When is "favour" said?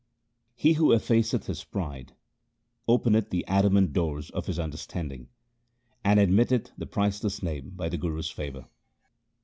8.31-8.65